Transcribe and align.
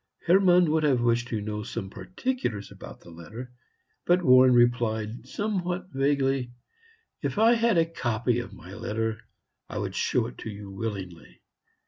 Hermann 0.25 0.71
would 0.71 0.81
have 0.81 0.99
wished 1.01 1.27
to 1.27 1.41
know 1.41 1.61
some 1.61 1.87
particulars 1.91 2.71
about 2.71 3.01
this 3.01 3.13
letter; 3.13 3.51
but 4.07 4.23
Warren 4.23 4.55
replied, 4.55 5.27
somewhat 5.27 5.89
vaguely, 5.93 6.53
"If 7.21 7.37
I 7.37 7.53
had 7.53 7.77
a 7.77 7.85
copy 7.85 8.39
of 8.39 8.51
my 8.51 8.73
letter, 8.73 9.19
I 9.69 9.77
would 9.77 9.93
show 9.93 10.25
it 10.25 10.39
to 10.39 10.49
you 10.49 10.71
willingly. 10.71 11.43